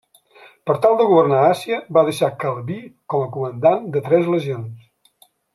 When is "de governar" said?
1.01-1.41